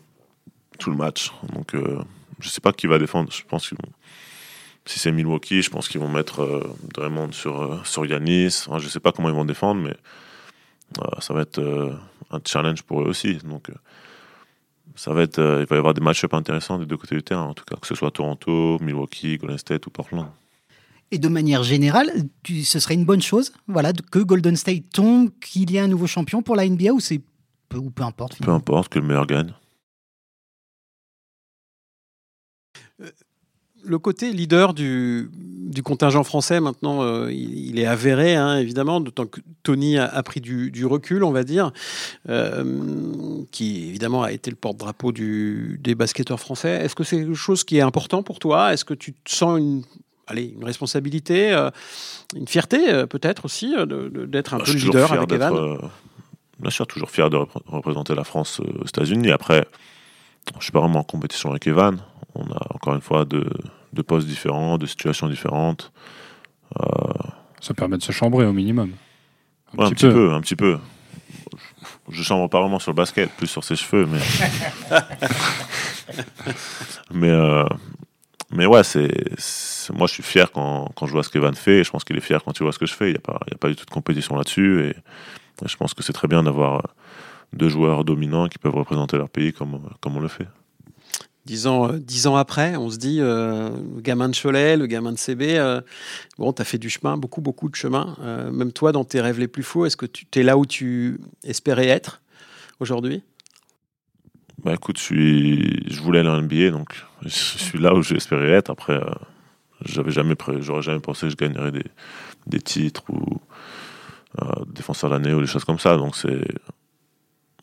[0.80, 1.32] tout le match.
[1.54, 2.00] Donc, euh,
[2.40, 3.32] je sais pas qui va défendre.
[3.32, 3.92] Je pense qu'ils vont.
[4.86, 8.66] Si c'est Milwaukee, je pense qu'ils vont mettre euh, Draymond sur, euh, sur Yanis.
[8.72, 9.96] Je je sais pas comment ils vont défendre, mais
[11.20, 11.62] ça va être
[12.32, 13.38] un challenge pour eux aussi.
[13.38, 13.70] Donc,
[14.96, 17.44] ça va être, il va y avoir des match intéressants des deux côtés du terrain,
[17.44, 20.28] en tout cas, que ce soit Toronto, Milwaukee, Golden State ou Portland.
[21.12, 22.10] Et de manière générale,
[22.48, 26.08] ce serait une bonne chose voilà, que Golden State tombe, qu'il y ait un nouveau
[26.08, 27.22] champion pour la NBA ou, c'est
[27.70, 29.54] peu, ou peu importe Peu importe, que le meilleur gagne.
[33.86, 35.30] Le côté leader du,
[35.76, 40.42] du contingent français, maintenant, euh, il, est avéré, hein, évidemment, d'autant que Tony a, pris
[40.42, 41.72] du, recul, on va dire,
[42.30, 46.84] euh, qui évidemment a été le porte-drapeau des basketteurs français.
[46.84, 48.74] Est-ce que c'est quelque chose qui est important pour toi?
[48.74, 49.84] Est-ce que tu te sens une,
[50.28, 51.70] allez, une responsabilité, euh,
[52.36, 53.74] une fierté peut-être aussi
[54.28, 55.78] d'être un bah, peu le leader avec Evan?
[56.60, 59.32] Bien sûr, toujours fier de représenter la France aux États-Unis.
[59.32, 59.68] Après,
[60.58, 62.00] je suis pas vraiment en compétition avec Evan.
[62.36, 63.50] On a encore une fois deux,
[64.04, 65.92] postes différents, deux situations différentes.
[66.80, 66.84] Euh,
[67.62, 68.92] Ça permet de se chambrer au minimum.
[69.78, 70.34] Un, petit, peu.
[70.34, 70.78] un petit peu.
[72.10, 74.20] Je, chambre pas vraiment sur le basket, plus sur ses cheveux, mais.
[77.14, 77.66] mais, euh,
[78.52, 79.10] mais ouais, c'est,
[79.94, 82.22] moi je suis fier quand, je vois ce qu'Evan fait, et je pense qu'il est
[82.22, 83.10] fier quand il voit ce que je fais.
[83.10, 84.96] Il n'y a, pas, a pas du tout de compétition là-dessus, et,
[85.66, 86.84] je pense que c'est très bien d'avoir
[87.54, 90.48] deux joueurs dominants qui peuvent représenter leur pays comme, comme on le fait.
[91.46, 94.88] Dix ans, euh, dix ans après, on se dit, euh, le gamin de Cholet, le
[94.88, 95.82] gamin de CB, euh,
[96.40, 98.16] bon, tu as fait du chemin, beaucoup, beaucoup de chemin.
[98.52, 101.20] même toi, dans tes rêves les plus fous, est-ce que tu es là où tu
[101.44, 102.22] espérais être
[102.80, 103.22] aujourd'hui?
[104.64, 108.72] Bah écoute, je, voulais aller en NBA, donc je suis là où j'espérais être.
[108.72, 109.00] Après,
[109.84, 111.86] j'avais jamais, j'aurais jamais pensé que je gagnerais des,
[112.48, 113.40] des titres ou
[114.68, 115.98] défenseur de l'année ou des choses comme ça.
[115.98, 116.48] Donc c'est,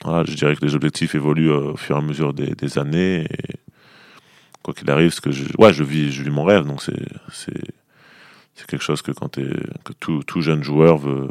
[0.05, 3.27] voilà, je dirais que les objectifs évoluent au fur et à mesure des, années.
[4.63, 7.07] Quoi qu'il arrive, ce que je, ouais, je vis, je vis mon rêve, donc c'est,
[7.33, 7.63] c'est,
[8.55, 11.29] c'est quelque chose que quand que tout, tout jeune joueur veut,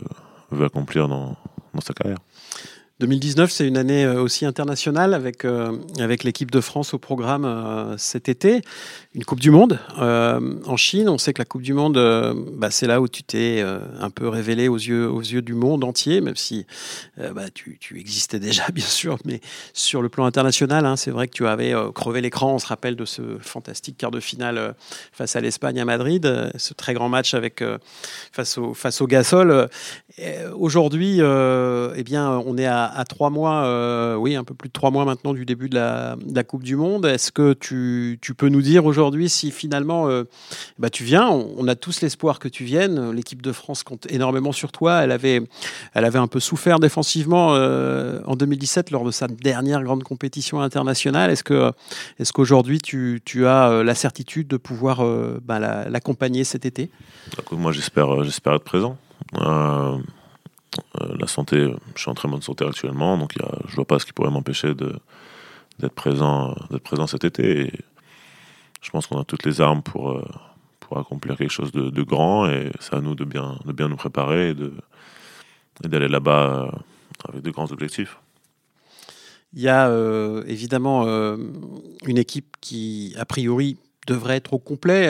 [0.51, 1.37] veut accomplir dans,
[1.73, 2.19] dans sa carrière.
[3.01, 7.45] 2019, c'est une année euh, aussi internationale avec, euh, avec l'équipe de France au programme
[7.45, 8.61] euh, cet été.
[9.15, 11.09] Une Coupe du Monde en Chine.
[11.09, 11.97] On sait que la Coupe du Monde,
[12.53, 13.61] bah, c'est là où tu t'es
[13.99, 16.65] un peu révélé aux yeux, aux yeux du monde entier, même si
[17.17, 19.17] bah, tu, existais déjà, bien sûr.
[19.25, 19.41] Mais
[19.73, 22.53] sur le plan international, hein, c'est vrai que tu avais crevé l'écran.
[22.53, 24.75] On se rappelle de ce fantastique quart de finale
[25.11, 27.61] face à l'Espagne à Madrid, ce très grand match avec,
[28.31, 29.67] face, au, face au Gasol.
[30.55, 34.73] Aujourd'hui, eh bien, on est à à, trois mois, euh, oui, un peu plus de
[34.73, 37.05] trois mois maintenant du début de la, Coupe du Monde.
[37.05, 40.23] Est-ce que tu, peux nous dire aujourd'hui si finalement euh,
[40.79, 43.11] bah, tu viens on, a tous l'espoir que tu viennes.
[43.11, 45.01] L'équipe de France compte énormément sur toi.
[45.03, 45.41] Elle avait,
[45.93, 50.61] elle avait un peu souffert défensivement euh, en 2017 lors de sa dernière grande compétition
[50.61, 51.31] internationale.
[51.31, 51.71] Est-ce que,
[52.19, 55.03] est qu'aujourd'hui tu, as la certitude de pouvoir
[55.43, 56.89] bah, l'accompagner cet été?
[57.51, 58.97] Moi, j'espère, j'espère être présent.
[61.01, 63.85] Euh, la santé, je suis en très bonne santé actuellement, donc y a, je vois
[63.85, 67.71] pas ce qui pourrait m'empêcher d'être présent, présent cet été.
[68.81, 70.25] Je pense qu'on a toutes les armes pour, euh,
[70.93, 74.49] accomplir quelque chose de, grand, et c'est à nous de bien, de bien nous préparer
[74.49, 78.17] et d'aller là-bas euh, avec de grands objectifs.
[79.53, 79.89] Il y a
[80.47, 81.05] évidemment
[82.05, 85.09] une équipe qui, a priori, devrait être au complet.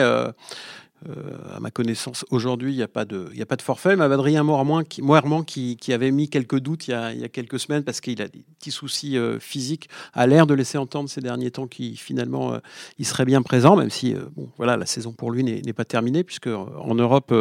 [1.08, 3.96] Euh, à ma connaissance, aujourd'hui, il n'y a, pas de, a pas de forfait.
[3.96, 5.02] Mais Adrien Moirement, qui,
[5.46, 8.00] qui, qui, avait mis quelques doutes il y a, il y a quelques semaines parce
[8.00, 11.66] qu'il a des petits soucis euh, physiques, a l'air de laisser entendre ces derniers temps
[11.66, 12.58] qu'il finalement euh,
[12.98, 16.22] il serait bien présent, même si bon, voilà, la saison pour lui n'est pas terminée,
[16.24, 17.34] puisque en Europe,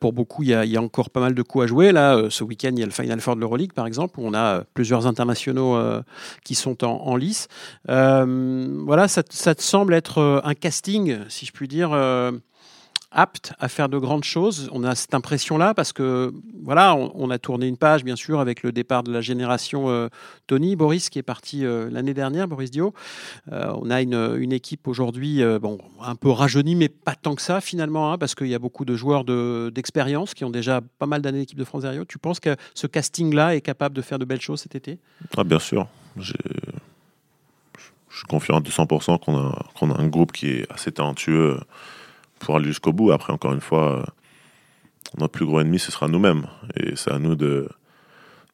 [0.00, 1.92] pour beaucoup, il y, a, y, encore pas mal de coups à jouer.
[1.92, 4.34] Là, ce week-end, il y a le Final Four de l'Euroleague, par exemple, où on
[4.34, 5.78] a plusieurs internationaux
[6.44, 7.48] qui sont en, en lice.
[7.86, 11.94] voilà, ça, ça, te semble être un casting, si je puis dire
[13.14, 14.68] apte à faire de grandes choses.
[14.72, 18.62] On a cette impression-là parce que voilà, on, a tourné une page bien sûr avec
[18.62, 20.08] le départ de la génération euh,
[20.46, 22.92] Tony Boris qui est parti euh, l'année dernière, Boris Dio.
[23.52, 27.60] Euh, on a une, équipe aujourd'hui bon un peu rajeunie mais pas tant que ça
[27.60, 31.22] finalement hein, parce qu'il y a beaucoup de joueurs d'expérience qui ont déjà pas mal
[31.22, 32.04] d'années d'équipe de France Aéro.
[32.04, 34.98] Tu penses que ce casting-là est capable de faire de belles choses cet été?
[35.36, 35.86] Ah, Bien sûr.
[36.16, 36.34] Je
[38.18, 41.58] suis confiant à 200% qu'on a, qu'on a un groupe qui est assez talentueux
[42.38, 43.12] pour aller jusqu'au bout.
[43.12, 44.04] Après, encore une fois, euh,
[45.18, 46.46] notre plus gros ennemi, ce sera nous-mêmes.
[46.76, 47.68] Et c'est à nous de,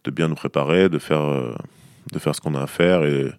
[0.05, 1.55] de bien nous préparer, de faire, euh,
[2.13, 3.31] de faire ce qu'on a à faire et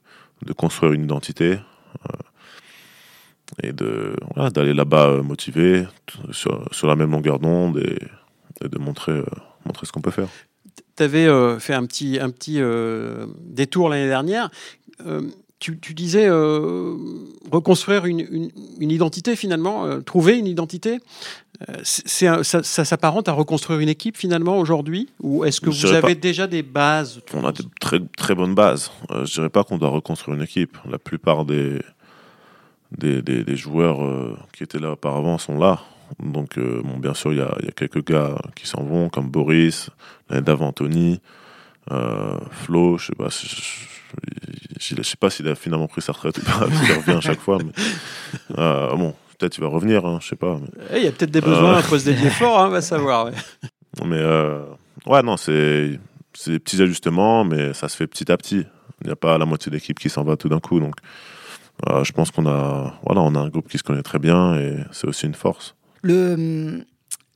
[0.43, 1.54] de construire une identité.
[1.54, 2.17] Euh,
[3.63, 4.15] et de
[4.54, 5.86] d'aller là-bas motivé,
[6.32, 9.21] sur, la même longueur d'onde et, de montrer,
[9.65, 10.30] montrer ce qu'on peut faire.
[10.95, 11.27] Tu avais
[11.60, 12.62] fait un petit, un petit
[13.41, 14.49] détour l'année dernière
[15.62, 16.97] tu, disais euh,
[17.52, 21.00] reconstruire une, identité finalement, euh, trouver une identité.
[21.69, 25.10] Euh, c'est ça, s'apparente à reconstruire une équipe finalement aujourd'hui?
[25.21, 28.91] Ou est-ce que vous avez déjà des bases On a de très, très bonnes bases.
[29.10, 30.78] je dirais pas qu'on doit reconstruire une équipe.
[30.89, 31.80] La plupart des,
[32.97, 34.00] des, joueurs
[34.54, 35.82] qui étaient là auparavant sont là.
[36.19, 39.91] Donc, bon, bien sûr, il y a, quelques gars qui s'en vont, comme Boris,
[40.30, 41.21] l'année d'avant Anthony,
[42.50, 44.01] Flo, je sais pas, je
[44.97, 47.39] ne sais pas s'il a finalement pris sa retraite ou pas, il revient à chaque
[47.39, 47.58] fois.
[47.58, 47.71] Mais,
[48.58, 50.60] euh, bon, peut-être il va revenir, hein, je sais pas.
[50.93, 53.32] Eh, il y a peut-être des besoins à poste des efforts, hein, va savoir.
[54.06, 54.63] Mais euh,
[55.06, 56.00] ouais, non, c'est
[56.47, 58.65] des petits ajustements, mais ça se fait petit à petit.
[59.02, 60.80] Il n'y a pas la moitié d'équipe qui s'en va tout d'un coup.
[60.80, 60.95] Donc,
[61.89, 64.56] euh, je pense qu'on a, voilà, on a un groupe qui se connaît très bien
[64.56, 65.76] et c'est aussi une force.
[66.04, 66.86] Le,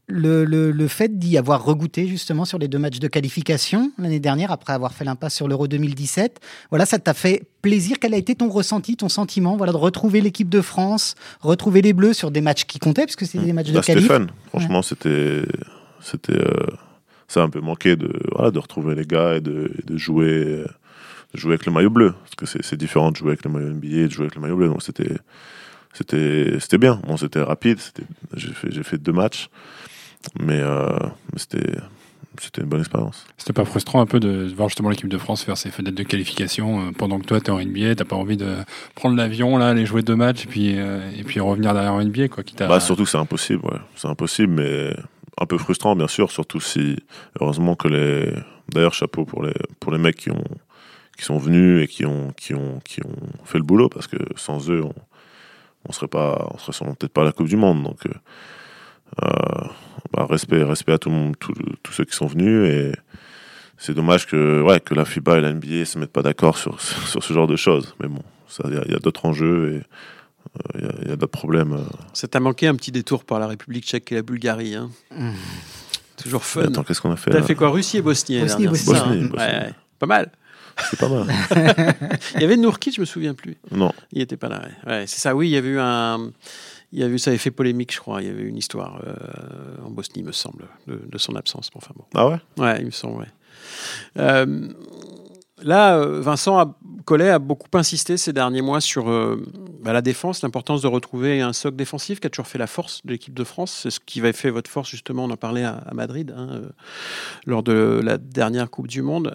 [0.07, 4.51] le, le, fait d'y avoir regoûté justement sur les deux matchs de qualification l'année dernière,
[4.51, 6.39] après avoir fait l'impasse sur l'Euro 2017,
[6.69, 7.97] voilà, ça t'a fait plaisir.
[7.99, 11.93] Quel a été ton ressenti, ton sentiment, voilà, de retrouver l'équipe de France, retrouver les
[11.93, 14.05] Bleus sur des matchs qui comptaient, puisque c'était des matchs de bah, qualif?
[14.05, 15.43] Stéphane, franchement, c'était,
[16.01, 16.67] c'était, euh,
[17.27, 20.63] ça a un peu manqué de, voilà, de retrouver les gars et de, de jouer,
[21.33, 23.87] jouer avec le maillot bleu, parce que c'est différent de jouer avec le maillot NBA
[23.87, 25.17] et de jouer avec le maillot bleu, donc c'était,
[25.95, 27.01] c'était, c'était bien.
[27.07, 27.79] Bon, c'était rapide.
[28.35, 29.49] J'ai fait, j'ai fait deux matchs.
[30.39, 31.77] Euh, mais, c'était
[32.41, 33.25] c'était une bonne expérience.
[33.37, 36.03] C'était pas frustrant un peu de voir justement l'équipe de France faire ses fenêtres de
[36.03, 38.57] qualification euh, pendant que toi tu es en NBA, t'as pas envie de
[38.93, 42.03] prendre l'avion là, aller jouer deux matchs et puis euh, et puis revenir derrière en
[42.03, 42.43] NBA quoi.
[42.59, 43.79] Bah surtout c'est impossible, ouais.
[43.95, 44.95] c'est impossible, mais
[45.39, 46.97] un peu frustrant bien sûr, surtout si
[47.39, 48.33] heureusement que les
[48.73, 50.43] d'ailleurs chapeau pour les pour les mecs qui ont
[51.17, 54.17] qui sont venus et qui ont qui ont qui ont fait le boulot parce que
[54.35, 54.93] sans eux on,
[55.87, 58.13] on serait pas on serait peut-être pas à la Coupe du Monde donc euh,
[59.21, 62.91] bah, respect, respect à tout tous ceux qui sont venus et
[63.77, 66.79] c'est dommage que, ouais, que la FIBA et la NBA se mettent pas d'accord sur,
[67.07, 67.95] sur, ce genre de choses.
[67.99, 68.21] Mais bon,
[68.65, 71.73] il y a, d'autres enjeux et euh, il y a, d'autres problèmes.
[71.73, 71.83] Euh.
[72.13, 74.75] Ça t'a manqué un petit détour par la République tchèque et la Bulgarie.
[74.75, 74.89] Hein?
[75.11, 75.31] Mmh.
[76.17, 76.61] Toujours fun.
[76.61, 77.69] attends, qu'est-ce qu'on a fait T'as fait quoi?
[77.69, 79.29] Russie et Bosnie Bosnie, Bosnie,
[79.99, 80.31] Pas mal.
[80.89, 81.27] C'est pas mal.
[82.35, 83.55] il y avait Nourkic, je me souviens plus.
[83.71, 83.93] Non.
[84.11, 84.61] Il était pas là.
[84.85, 86.31] Ouais, c'est ça, oui, il y avait eu un.
[86.95, 88.21] Il y a eu, ça avait fait polémique, je crois.
[88.21, 91.69] Il y avait une histoire euh, en Bosnie, me semble, de, son absence.
[91.75, 92.05] Enfin, bon.
[92.15, 92.37] Ah ouais?
[92.57, 93.27] Ouais, il me semble, ouais.
[94.17, 94.69] Euh,
[95.61, 99.07] là, euh, Vincent Collet a beaucoup insisté ces derniers mois sur
[99.83, 103.05] bah, la défense, l'importance de retrouver un socle défensif qui a toujours fait la force
[103.05, 103.77] de l'équipe de France.
[103.83, 105.25] C'est ce qui va fait votre force, justement.
[105.25, 106.61] On en parlait à, Madrid hein,
[107.45, 109.33] lors de la dernière Coupe du Monde.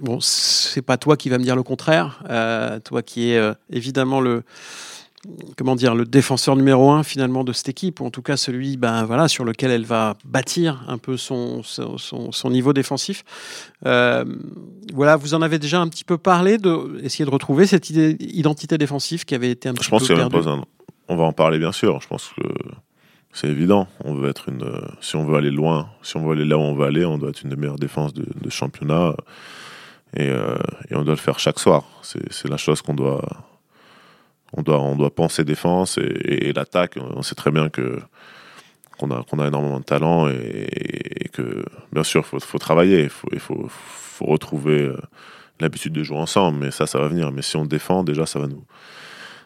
[0.00, 2.24] bon, c'est pas toi qui va me dire le contraire.
[2.82, 4.42] toi qui es évidemment le
[5.56, 8.76] comment dire, le défenseur numéro un finalement de cette équipe, ou en tout cas celui
[8.76, 13.24] ben, voilà, sur lequel elle va bâtir un peu son, son, niveau défensif.
[13.86, 14.24] Euh,
[14.92, 18.78] voilà, vous en avez déjà un petit peu parlé, de essayer de retrouver cette identité
[18.78, 20.38] défensive qui avait été un petit je pense peu perdue.
[21.08, 22.48] On va en parler bien sûr, je pense que
[23.32, 23.88] c'est évident.
[24.04, 24.64] On veut être une,
[25.00, 27.18] si on veut aller loin, si on veut aller là où on veut aller, on
[27.18, 29.14] doit être une des meilleures défenses de, championnat.
[30.16, 30.56] Et, euh,
[30.88, 31.82] et, on doit le faire chaque soir.
[32.02, 33.22] C'est la chose qu'on doit,
[34.56, 36.96] on doit, on doit penser défense et, l'attaque.
[36.96, 38.00] On sait très bien que
[38.98, 43.08] qu'on a, qu'on a énormément de talent et, que, bien sûr, il faut, travailler, il
[43.08, 44.96] faut, il faut, faut retrouver euh,
[45.58, 47.32] l'habitude de jouer ensemble, mais ça, ça va venir.
[47.32, 48.62] Mais si on défend, déjà, ça va nous,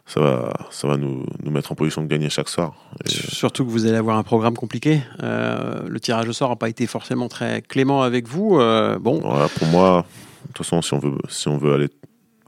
[0.05, 2.75] ça va, ça va nous, nous mettre en position de gagner chaque soir.
[3.07, 5.01] Surtout que vous allez avoir un programme compliqué.
[5.23, 8.59] Euh, le tirage au sort n'a pas été forcément très clément avec vous.
[8.59, 9.21] Euh, bon.
[9.21, 10.05] pour moi,
[10.43, 11.89] de toute façon, si on veut, si on veut aller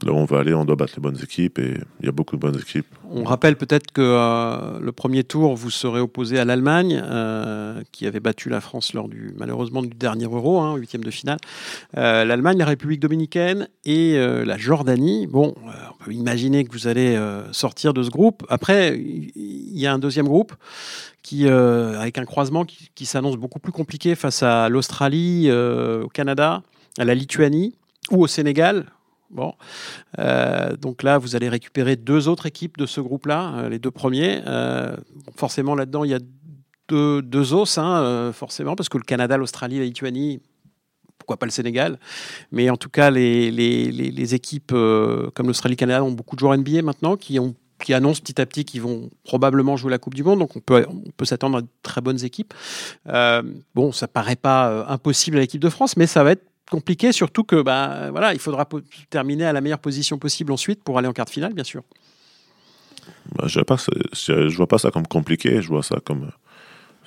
[0.03, 2.35] là on va aller, on doit battre les bonnes équipes et il y a beaucoup
[2.35, 2.85] de bonnes équipes.
[3.13, 8.07] On rappelle peut-être que euh, le premier tour, vous serez opposé à l'Allemagne, euh, qui
[8.07, 11.37] avait battu la France lors du malheureusement du dernier Euro, hein, huitième de finale.
[11.97, 15.27] Euh, L'Allemagne, la République dominicaine et la Jordanie.
[15.27, 17.19] Bon, on peut imaginer que vous allez
[17.51, 18.45] sortir de ce groupe.
[18.49, 20.53] Après, il y a un deuxième groupe
[21.23, 26.61] qui, avec un croisement qui, s'annonce beaucoup plus compliqué face à l'Australie, au Canada,
[26.97, 27.73] à la Lituanie
[28.11, 28.85] ou au Sénégal.
[29.31, 29.53] Bon,
[30.19, 33.91] Euh, donc là, vous allez récupérer deux autres équipes de ce groupe-là, euh, les deux
[33.91, 34.41] premiers.
[34.45, 34.95] Euh,
[35.35, 36.19] forcément, là-dedans, il y a
[36.89, 40.41] deux, os, hein, forcément, parce que le Canada, l'Australie, la Lituanie,
[41.17, 41.97] pourquoi pas le Sénégal.
[42.51, 46.81] Mais en tout cas, les, équipes comme l'Australie, le Canada ont beaucoup de joueurs NBA
[46.81, 47.39] maintenant qui
[47.93, 50.85] annoncent petit à petit qu'ils vont probablement jouer la Coupe du Monde, donc on peut,
[51.23, 52.53] s'attendre à de très bonnes équipes.
[53.05, 57.43] Bon, ça paraît pas impossible à l'équipe de France, mais ça va être compliqué, surtout
[57.43, 58.67] que bah, voilà, il faudra
[59.09, 61.83] terminer à la meilleure position possible ensuite pour aller en quart de finale, bien sûr.
[63.35, 63.59] Bah, je,
[64.49, 66.31] je vois pas ça comme compliqué, je vois ça comme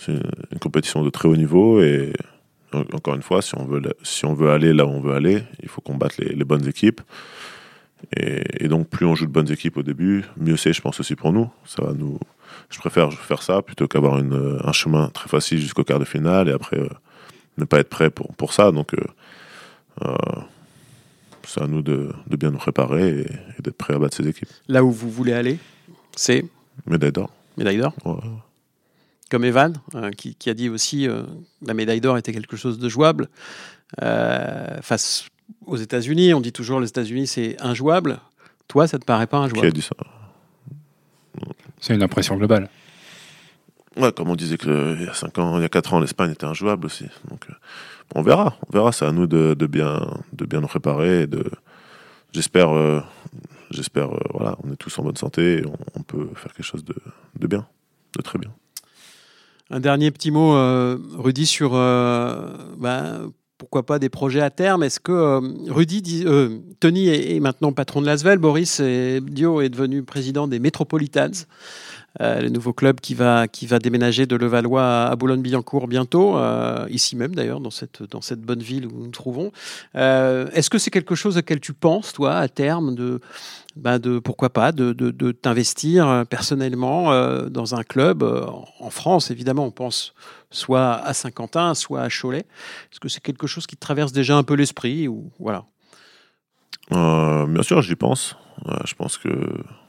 [0.07, 0.23] une,
[0.53, 2.13] une compétition de très haut niveau et
[2.73, 5.15] en- encore une fois, si on veut, si on veut aller là où on veut
[5.15, 7.01] aller, il faut combattre les, les bonnes équipes.
[8.17, 11.17] Et, donc, plus on joue de bonnes équipes au début, mieux c'est, je pense aussi
[11.17, 11.49] pour nous.
[11.65, 12.19] Ça nous.
[12.69, 16.53] Je préfère faire ça plutôt qu'avoir un chemin très facile jusqu'au quart de finale et
[16.53, 16.89] après euh,
[17.57, 18.73] ne pas être prêt pour, pour ça.
[18.73, 18.99] Donc, euh,
[21.47, 23.27] c'est à nous de, de bien nous préparer et,
[23.59, 24.49] et d'être prêts à battre ces équipes.
[24.69, 25.59] Là où vous voulez aller,
[26.17, 26.45] c'est
[26.87, 27.31] Médaille d'or.
[27.57, 28.15] médaille d'or, Ouais.
[29.31, 31.23] comme Evan, euh, qui, qui a dit aussi euh,
[31.65, 33.29] la médaille d'or était quelque chose de jouable.
[34.03, 35.27] Euh, face
[35.67, 38.19] aux États-Unis, on dit toujours les États-Unis c'est injouable.
[38.67, 39.95] Toi, ça te paraît pas Qui a injouable dit ça?
[41.81, 42.69] C'est une impression globale.
[43.97, 46.33] Ouais, comme on disait qu'il y a 5 ans, il y a 4 ans, l'Espagne
[46.33, 47.05] était injouable aussi.
[47.31, 47.53] Donc, euh,
[48.15, 48.93] on verra, on verra.
[48.93, 50.01] C'est à nous de, bien,
[50.39, 51.29] nous préparer.
[52.33, 53.01] j'espère, euh,
[53.71, 55.65] j'espère, euh, voilà, on est tous en bonne santé et
[55.95, 56.95] on, peut faire quelque chose de,
[57.47, 57.67] bien,
[58.17, 58.51] de très bien.
[59.71, 63.21] Un dernier petit mot, euh, Rudy, sur bah,
[63.57, 64.83] pourquoi pas des projets à terme?
[64.83, 66.27] Est-ce que Rudy,
[66.81, 71.47] Tony est, maintenant patron de l'Asvel, Boris Dio est devenu président des Metropolitans,
[72.21, 76.87] euh, le nouveau club qui va, qui va déménager de Levallois à, Boulogne-Billancourt bientôt, euh,
[76.91, 79.51] ici même d'ailleurs, dans cette, dans cette bonne ville où nous nous trouvons.
[79.97, 83.21] Euh, Est-ce que c'est quelque chose auquel tu penses, toi, à terme, de,
[83.77, 87.11] bah de pourquoi pas, de, de, de t'investir personnellement
[87.49, 90.15] dans un club en- France, évidemment, on pense
[90.51, 92.47] soit à Saint-Quentin, soit à Cholet.
[92.93, 95.65] Est-ce que c'est quelque chose qui te traverse déjà un peu l'esprit ou voilà
[96.91, 98.37] bien sûr, j'y pense.
[98.85, 99.29] Je pense que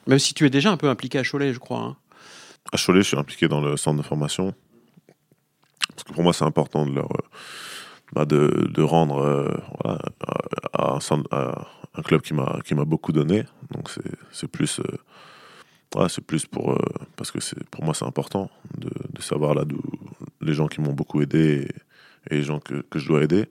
[0.08, 1.80] Même si tu es déjà un peu impliqué à Cholet, je crois.
[1.80, 1.98] hein.
[2.72, 4.54] À Cholet, je suis impliqué dans le centre de formation.
[5.90, 7.24] Parce que pour moi, c'est important de leur, euh,
[8.14, 9.54] bah, de, de rendre euh,
[10.74, 13.44] à, un, club qui m'a beaucoup donné.
[13.72, 13.90] Donc
[14.32, 16.78] c'est plus, euh, c'est plus pour
[17.16, 17.40] parce que
[17.72, 19.82] pour moi c'est important de, de savoir là d'où
[20.42, 21.68] les gens qui m'ont beaucoup aidé
[22.30, 23.46] et, et les gens que, que je dois aider.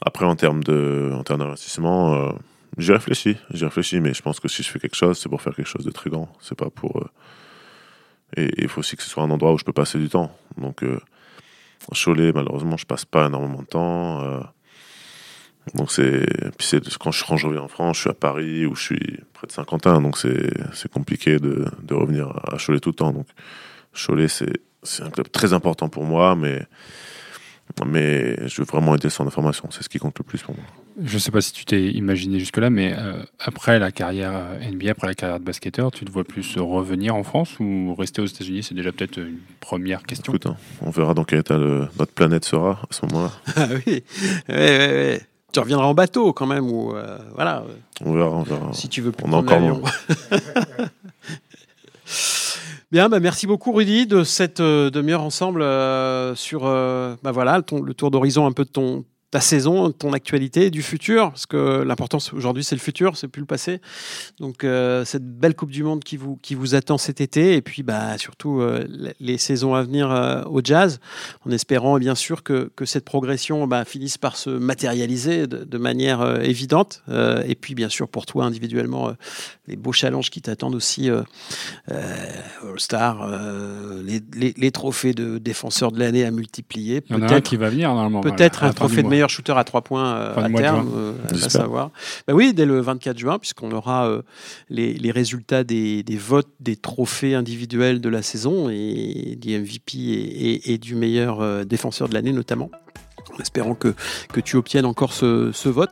[0.00, 2.34] Après, en termes de en d'investissement,
[2.78, 5.42] j'y réfléchis, j'y réfléchis, mais je pense que si je fais quelque chose, c'est pour
[5.42, 6.32] faire quelque chose de très grand.
[6.40, 7.04] C'est pas pour
[8.36, 10.30] et il faut aussi que ce soit un endroit où je peux passer du temps.
[10.56, 11.00] Donc, euh,
[11.92, 14.22] Cholet, malheureusement, je passe pas énormément de temps.
[14.22, 14.40] euh,
[15.74, 16.26] donc, c'est.
[16.58, 18.82] Puis, c'est quand je, quand je reviens en France, je suis à Paris ou je
[18.82, 20.00] suis près de Saint-Quentin.
[20.00, 23.12] Donc, c'est c'est compliqué de, de revenir à Cholet tout le temps.
[23.12, 23.26] Donc,
[23.94, 26.66] Cholet, c'est c'est un club très important pour moi, mais.
[27.86, 29.68] Mais je veux vraiment aider le centre de formation.
[29.70, 30.64] C'est ce qui compte le plus pour moi.
[31.02, 34.92] Je sais pas si tu t'es imaginé jusque-là, mais euh, après la carrière euh, NBA,
[34.92, 38.26] après la carrière de basketteur, tu te vois plus revenir en France ou rester aux
[38.26, 38.62] États-Unis?
[38.62, 40.32] C'est déjà peut-être une première question.
[40.32, 43.32] Écoute, hein, on verra dans quel état le- notre planète sera à ce moment-là.
[43.56, 44.04] Ah oui.
[45.52, 47.64] Tu reviendras en bateau quand même ou euh, voilà.
[48.04, 48.72] On verra, on verra.
[48.72, 49.82] si tu veux On a encore l'avion.
[52.90, 57.58] Bien, bah merci beaucoup Rudy de cette euh, demi-heure ensemble euh, sur euh, bah voilà,
[57.58, 61.82] le tour d'horizon un peu de ton ta saison, ton actualité, du futur, parce que
[61.82, 63.80] l'important c'est- aujourd'hui c'est le futur, c'est plus le passé.
[64.38, 67.60] Donc euh, cette belle Coupe du Monde qui vous qui vous attend cet été, et
[67.60, 68.86] puis bah surtout euh,
[69.18, 71.00] les- saisons à venir euh, au Jazz,
[71.44, 75.78] en espérant bien sûr que, que cette progression bah, finisse par se matérialiser de, de
[75.78, 77.02] manière évidente,
[77.44, 79.14] et puis bien sûr pour toi individuellement
[79.66, 81.10] les beaux challenges qui t'attendent aussi,
[82.62, 83.28] All-Star,
[84.04, 87.40] les, les- les trophées de défenseur de l'année à multiplier, Il y en a un
[87.40, 88.20] qui va venir normalement.
[88.20, 89.10] Peut-être un trophée de mois.
[89.24, 91.90] Meilleur shooter à trois points euh, à terme, euh, à savoir.
[92.28, 94.22] Bah oui, dès le 24 juin, puisqu'on aura euh,
[94.68, 99.96] les, les résultats des, des votes des trophées individuels de la saison et du MVP
[99.98, 102.70] et, et- et du meilleur euh, défenseur de l'année notamment.
[103.36, 103.94] En espérant que,
[104.32, 105.90] que tu obtiennes encore ce, ce vote.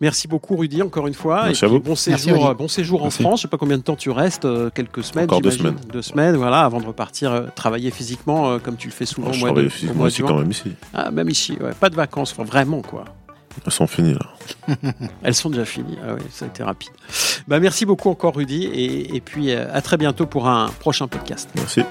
[0.00, 1.44] Merci beaucoup Rudy, encore une fois.
[1.46, 1.82] Merci et à puis vous.
[1.82, 3.10] bon séjour, bon séjour en.
[3.10, 3.40] France.
[3.40, 5.24] Je sais pas combien de temps tu restes, euh, quelques semaines.
[5.24, 5.76] Encore deux semaines.
[5.92, 9.32] Deux semaines, voilà, avant de repartir euh, travailler physiquement euh, comme tu le fais souvent
[9.32, 10.72] je au mois travaille de, physiquement aussi quand même ici.
[10.94, 11.72] Ah, même ici, ouais.
[11.78, 13.04] pas de vacances, enfin, vraiment quoi.
[13.66, 14.74] Elles sont finies là.
[15.22, 15.98] Elles sont déjà finies.
[16.02, 16.92] Ah oui, ça a été rapide.
[17.48, 21.08] Bah, merci beaucoup encore Rudy et, et puis euh, à très bientôt pour un prochain
[21.08, 21.48] podcast.
[21.56, 21.82] Merci.